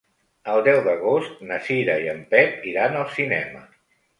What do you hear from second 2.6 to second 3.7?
iran al cinema.